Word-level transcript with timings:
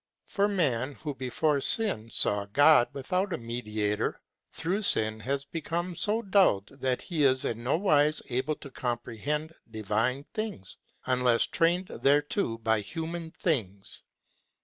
For 0.25 0.47
man, 0.47 0.93
who 0.95 1.13
before 1.13 1.61
sin 1.61 2.09
saw 2.09 2.45
God 2.45 2.89
without 2.91 3.31
a 3.33 3.37
mediator, 3.37 4.19
through 4.51 4.81
sin 4.81 5.19
has 5.19 5.45
became 5.45 5.95
so 5.95 6.23
dulled 6.23 6.69
that 6.81 7.03
he 7.03 7.23
is 7.23 7.45
in 7.45 7.63
no 7.63 7.77
wise 7.77 8.19
able 8.29 8.55
to 8.55 8.71
comprehend 8.71 9.53
divine 9.69 10.23
things, 10.33 10.79
unless 11.05 11.45
trained 11.45 11.89
thereto 12.01 12.57
by 12.57 12.79
human 12.79 13.29
things. 13.29 14.01